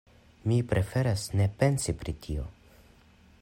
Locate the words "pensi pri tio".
1.59-2.47